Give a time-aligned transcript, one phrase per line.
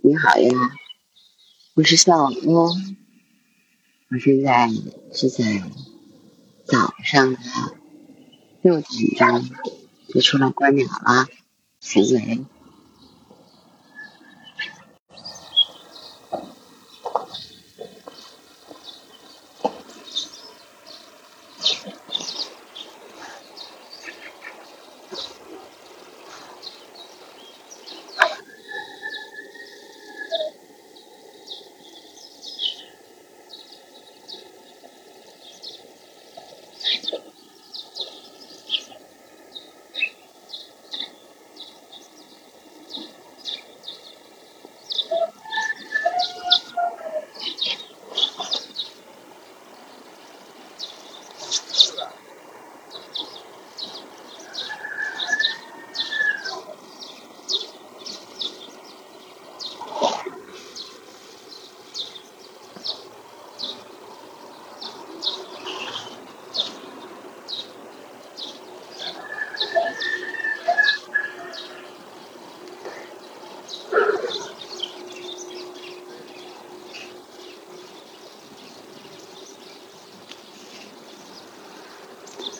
[0.00, 0.50] 你好呀，
[1.74, 2.70] 我是小欧，
[4.10, 4.68] 我现在
[5.12, 5.64] 是在
[6.64, 7.38] 早上的
[8.62, 9.50] 六点钟
[10.08, 11.26] 就出来观鸟了，
[11.80, 12.44] 行为。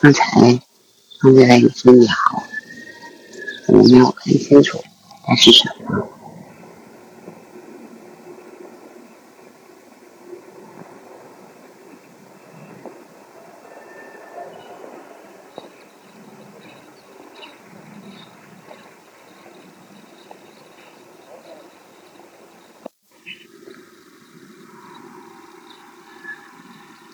[0.01, 0.23] 刚才
[1.21, 2.15] 看见了一只鸟，
[3.67, 4.81] 我没有看清楚
[5.25, 6.07] 它是什么。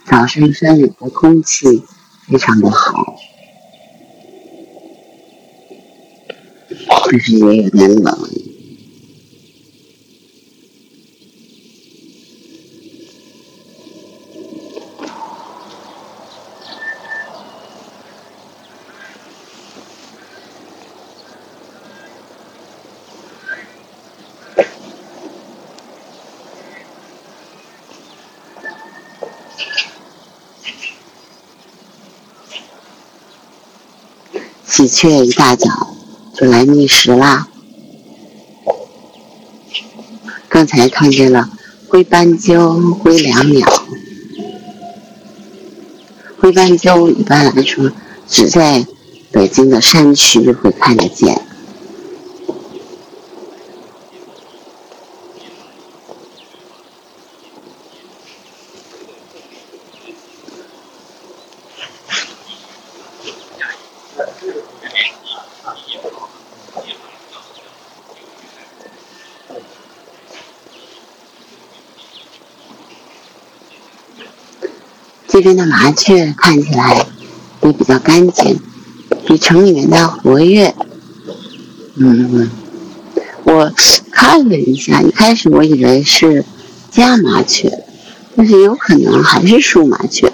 [0.05, 1.83] 早上山里的空气。
[2.27, 3.15] 非常的好，
[7.11, 8.34] 就是也有点冷。
[34.67, 35.95] 喜鹊一大早
[36.33, 37.47] 就来觅食啦。
[40.49, 41.49] 刚才看见了
[41.87, 43.67] 灰斑鸠、灰椋鸟。
[46.39, 47.91] 灰斑鸠一般来说
[48.27, 48.85] 只在
[49.31, 51.44] 北京的山区会看得见。
[75.35, 77.05] 这边的麻雀看起来
[77.61, 78.57] 也比较干净，
[79.27, 80.73] 比城里面的活跃。
[81.95, 82.49] 嗯，
[83.43, 83.69] 我
[84.13, 86.45] 看了一下，一开始我以为是
[86.89, 87.83] 家麻雀，
[88.37, 90.31] 但是有可能还是树麻雀，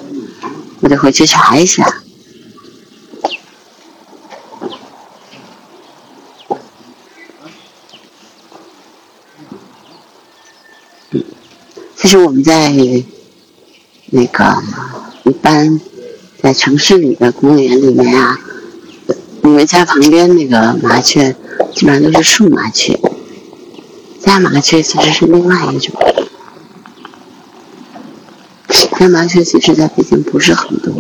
[0.82, 2.04] 我得回去查一下。
[11.10, 11.24] 嗯，
[11.96, 13.04] 其实我们在。
[14.14, 14.62] 那个
[15.24, 15.80] 一般
[16.42, 18.38] 在城市里的公园里面啊，
[19.42, 21.36] 你们家旁边那个麻雀
[21.74, 23.00] 基本上都是树麻雀，
[24.20, 25.96] 家麻雀其实是另外一种。
[29.00, 30.94] 家麻雀其实在北京不是很多。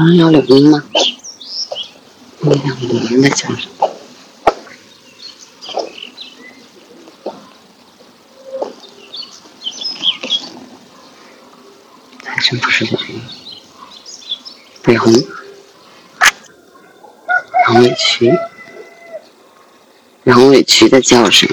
[0.00, 0.82] 好像有柳莺吗？
[2.38, 3.70] 你两个柳莺的叫声，
[12.24, 13.20] 还真不是柳莺，
[14.82, 15.12] 北红，
[17.68, 18.32] 羊尾渠，
[20.24, 21.46] 羊尾渠的叫声。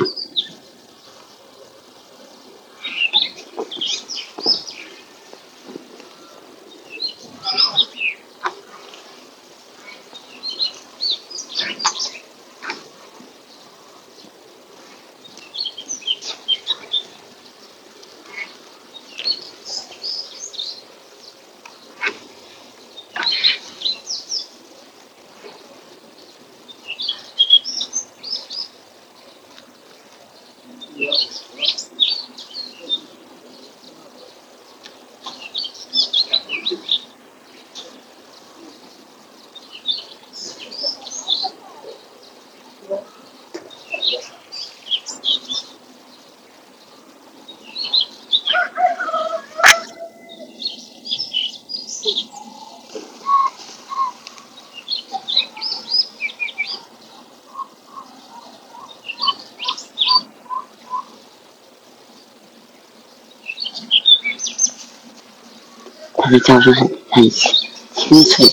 [66.27, 68.45] 它的叫声很很清脆，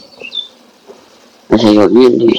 [1.48, 2.38] 而且有韵律。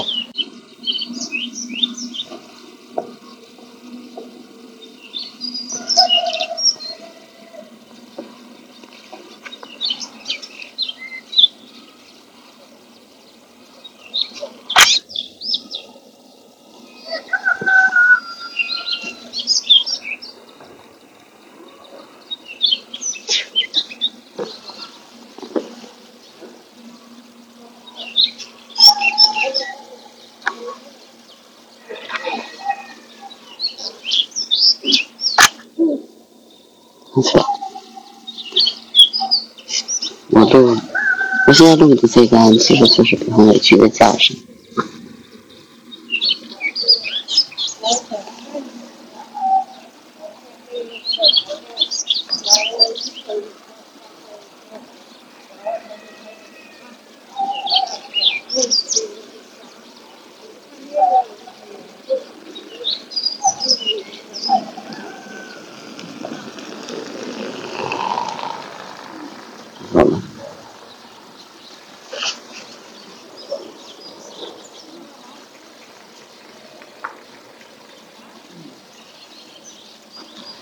[40.30, 40.78] 我录，
[41.48, 44.36] 我现在录的这个其实就是很委屈的叫声。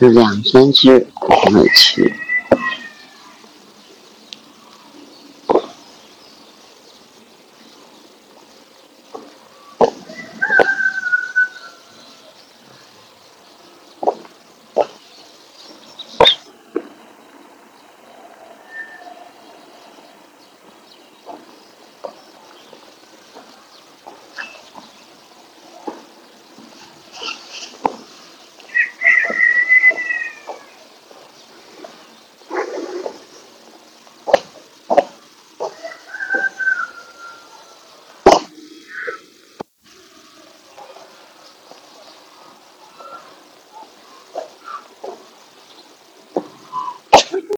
[0.10, 2.14] 两三只我没去。